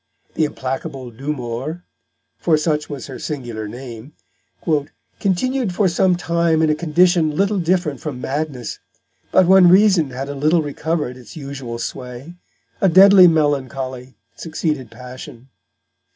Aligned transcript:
The 0.33 0.45
implacable 0.45 1.11
Douxmoure 1.11 1.83
(for 2.39 2.57
such 2.57 2.89
was 2.89 3.05
her 3.05 3.19
singular 3.19 3.67
name) 3.67 4.13
"continued 5.19 5.75
for 5.75 5.87
some 5.87 6.15
time 6.15 6.63
in 6.63 6.71
a 6.71 6.75
Condition 6.75 7.35
little 7.37 7.59
different 7.59 7.99
from 7.99 8.19
Madness; 8.19 8.79
but 9.31 9.45
when 9.45 9.69
Reason 9.69 10.09
had 10.09 10.27
a 10.27 10.33
little 10.33 10.63
recovered 10.63 11.17
its 11.17 11.35
usual 11.35 11.77
Sway, 11.77 12.33
a 12.81 12.89
deadly 12.89 13.27
Melancholy 13.27 14.17
succeeded 14.35 14.89
Passion." 14.89 15.49